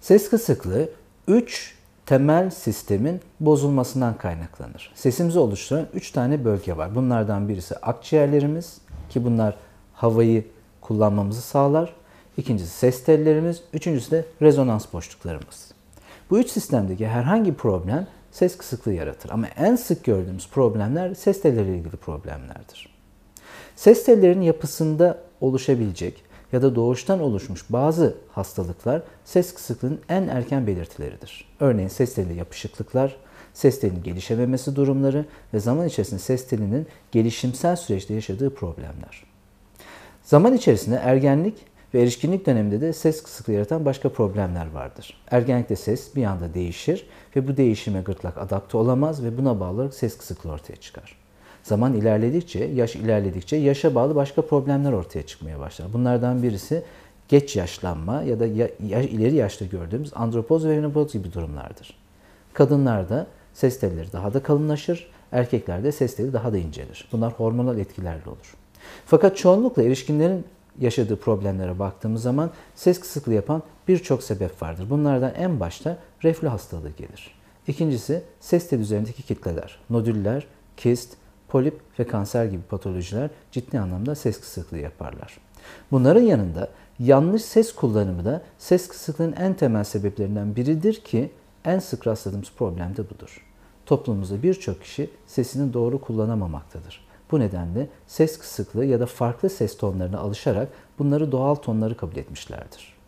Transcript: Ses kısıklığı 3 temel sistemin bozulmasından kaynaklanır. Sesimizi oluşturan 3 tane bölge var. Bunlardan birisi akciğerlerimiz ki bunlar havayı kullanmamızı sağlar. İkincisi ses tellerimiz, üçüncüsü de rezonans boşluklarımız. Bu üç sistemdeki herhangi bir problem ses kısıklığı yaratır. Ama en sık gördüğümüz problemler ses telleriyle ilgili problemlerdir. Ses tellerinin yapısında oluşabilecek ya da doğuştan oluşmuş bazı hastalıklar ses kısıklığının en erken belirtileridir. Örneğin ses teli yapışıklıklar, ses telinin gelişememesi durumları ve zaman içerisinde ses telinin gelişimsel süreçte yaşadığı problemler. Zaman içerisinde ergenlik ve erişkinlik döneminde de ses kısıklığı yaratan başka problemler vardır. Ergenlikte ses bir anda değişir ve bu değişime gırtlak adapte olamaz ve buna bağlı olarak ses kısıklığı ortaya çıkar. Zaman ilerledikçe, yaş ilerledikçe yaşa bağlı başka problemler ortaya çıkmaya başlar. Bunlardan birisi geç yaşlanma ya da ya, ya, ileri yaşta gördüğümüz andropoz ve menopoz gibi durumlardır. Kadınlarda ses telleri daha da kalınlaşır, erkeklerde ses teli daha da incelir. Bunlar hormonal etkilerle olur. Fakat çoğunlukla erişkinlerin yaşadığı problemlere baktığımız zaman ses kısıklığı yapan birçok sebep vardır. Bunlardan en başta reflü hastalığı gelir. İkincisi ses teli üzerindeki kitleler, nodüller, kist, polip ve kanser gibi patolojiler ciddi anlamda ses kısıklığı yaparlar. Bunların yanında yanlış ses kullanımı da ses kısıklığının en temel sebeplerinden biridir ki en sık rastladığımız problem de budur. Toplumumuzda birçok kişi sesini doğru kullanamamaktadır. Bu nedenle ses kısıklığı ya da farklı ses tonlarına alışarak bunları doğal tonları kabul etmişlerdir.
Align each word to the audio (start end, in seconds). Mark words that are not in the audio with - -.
Ses 0.00 0.30
kısıklığı 0.30 0.88
3 1.28 1.74
temel 2.06 2.50
sistemin 2.50 3.20
bozulmasından 3.40 4.18
kaynaklanır. 4.18 4.92
Sesimizi 4.94 5.38
oluşturan 5.38 5.86
3 5.94 6.10
tane 6.10 6.44
bölge 6.44 6.76
var. 6.76 6.94
Bunlardan 6.94 7.48
birisi 7.48 7.76
akciğerlerimiz 7.76 8.78
ki 9.10 9.24
bunlar 9.24 9.56
havayı 9.94 10.44
kullanmamızı 10.80 11.42
sağlar. 11.42 11.94
İkincisi 12.36 12.70
ses 12.70 13.04
tellerimiz, 13.04 13.62
üçüncüsü 13.72 14.10
de 14.10 14.24
rezonans 14.42 14.92
boşluklarımız. 14.92 15.72
Bu 16.30 16.38
üç 16.38 16.50
sistemdeki 16.50 17.06
herhangi 17.06 17.50
bir 17.50 17.56
problem 17.56 18.06
ses 18.32 18.56
kısıklığı 18.56 18.92
yaratır. 18.92 19.30
Ama 19.30 19.46
en 19.56 19.76
sık 19.76 20.04
gördüğümüz 20.04 20.48
problemler 20.48 21.14
ses 21.14 21.42
telleriyle 21.42 21.78
ilgili 21.78 21.96
problemlerdir. 21.96 22.88
Ses 23.76 24.04
tellerinin 24.04 24.44
yapısında 24.44 25.18
oluşabilecek 25.40 26.29
ya 26.52 26.62
da 26.62 26.74
doğuştan 26.74 27.20
oluşmuş 27.20 27.64
bazı 27.70 28.14
hastalıklar 28.32 29.02
ses 29.24 29.54
kısıklığının 29.54 30.00
en 30.08 30.28
erken 30.28 30.66
belirtileridir. 30.66 31.44
Örneğin 31.60 31.88
ses 31.88 32.14
teli 32.14 32.34
yapışıklıklar, 32.34 33.16
ses 33.54 33.80
telinin 33.80 34.02
gelişememesi 34.02 34.76
durumları 34.76 35.24
ve 35.54 35.60
zaman 35.60 35.86
içerisinde 35.86 36.20
ses 36.20 36.48
telinin 36.48 36.86
gelişimsel 37.12 37.76
süreçte 37.76 38.14
yaşadığı 38.14 38.54
problemler. 38.54 39.24
Zaman 40.22 40.54
içerisinde 40.54 40.96
ergenlik 40.96 41.54
ve 41.94 42.02
erişkinlik 42.02 42.46
döneminde 42.46 42.80
de 42.80 42.92
ses 42.92 43.22
kısıklığı 43.22 43.52
yaratan 43.52 43.84
başka 43.84 44.08
problemler 44.08 44.70
vardır. 44.70 45.22
Ergenlikte 45.30 45.76
ses 45.76 46.16
bir 46.16 46.24
anda 46.24 46.54
değişir 46.54 47.06
ve 47.36 47.48
bu 47.48 47.56
değişime 47.56 48.00
gırtlak 48.00 48.38
adapte 48.38 48.76
olamaz 48.76 49.24
ve 49.24 49.38
buna 49.38 49.60
bağlı 49.60 49.74
olarak 49.74 49.94
ses 49.94 50.18
kısıklığı 50.18 50.52
ortaya 50.52 50.76
çıkar. 50.76 51.16
Zaman 51.62 51.92
ilerledikçe, 51.92 52.64
yaş 52.64 52.96
ilerledikçe 52.96 53.56
yaşa 53.56 53.94
bağlı 53.94 54.14
başka 54.14 54.42
problemler 54.42 54.92
ortaya 54.92 55.22
çıkmaya 55.26 55.60
başlar. 55.60 55.92
Bunlardan 55.92 56.42
birisi 56.42 56.82
geç 57.28 57.56
yaşlanma 57.56 58.22
ya 58.22 58.40
da 58.40 58.46
ya, 58.46 58.68
ya, 58.86 59.02
ileri 59.02 59.34
yaşta 59.34 59.64
gördüğümüz 59.64 60.12
andropoz 60.14 60.66
ve 60.66 60.76
menopoz 60.76 61.12
gibi 61.12 61.32
durumlardır. 61.32 61.94
Kadınlarda 62.52 63.26
ses 63.54 63.80
telleri 63.80 64.12
daha 64.12 64.34
da 64.34 64.42
kalınlaşır, 64.42 65.10
erkeklerde 65.32 65.92
ses 65.92 66.16
teli 66.16 66.32
daha 66.32 66.52
da 66.52 66.58
incelir. 66.58 67.08
Bunlar 67.12 67.32
hormonal 67.32 67.78
etkilerle 67.78 68.30
olur. 68.30 68.54
Fakat 69.06 69.36
çoğunlukla 69.36 69.82
erişkinlerin 69.82 70.44
yaşadığı 70.80 71.16
problemlere 71.16 71.78
baktığımız 71.78 72.22
zaman 72.22 72.50
ses 72.74 73.00
kısıklığı 73.00 73.34
yapan 73.34 73.62
birçok 73.88 74.22
sebep 74.22 74.62
vardır. 74.62 74.86
Bunlardan 74.90 75.34
en 75.34 75.60
başta 75.60 75.98
reflü 76.24 76.48
hastalığı 76.48 76.90
gelir. 76.90 77.34
İkincisi 77.68 78.22
ses 78.40 78.68
teli 78.68 78.80
üzerindeki 78.80 79.22
kitleler, 79.22 79.78
nodüller, 79.90 80.46
kist, 80.76 81.16
polip 81.50 81.80
ve 81.98 82.06
kanser 82.06 82.44
gibi 82.44 82.62
patolojiler 82.62 83.30
ciddi 83.52 83.80
anlamda 83.80 84.14
ses 84.14 84.40
kısıklığı 84.40 84.78
yaparlar. 84.78 85.38
Bunların 85.90 86.22
yanında 86.22 86.68
yanlış 86.98 87.42
ses 87.42 87.74
kullanımı 87.74 88.24
da 88.24 88.42
ses 88.58 88.88
kısıklığının 88.88 89.32
en 89.32 89.54
temel 89.54 89.84
sebeplerinden 89.84 90.56
biridir 90.56 90.94
ki 90.94 91.30
en 91.64 91.78
sık 91.78 92.06
rastladığımız 92.06 92.52
problem 92.58 92.96
de 92.96 93.10
budur. 93.10 93.46
Toplumumuzda 93.86 94.42
birçok 94.42 94.82
kişi 94.82 95.10
sesini 95.26 95.72
doğru 95.72 96.00
kullanamamaktadır. 96.00 97.06
Bu 97.30 97.40
nedenle 97.40 97.88
ses 98.06 98.38
kısıklığı 98.38 98.84
ya 98.84 99.00
da 99.00 99.06
farklı 99.06 99.50
ses 99.50 99.76
tonlarına 99.76 100.18
alışarak 100.18 100.68
bunları 100.98 101.32
doğal 101.32 101.54
tonları 101.54 101.96
kabul 101.96 102.16
etmişlerdir. 102.16 102.99